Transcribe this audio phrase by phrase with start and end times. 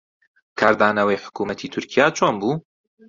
[0.59, 2.53] کاردانەوەی حکوومەتی تورکیا چۆن بوو؟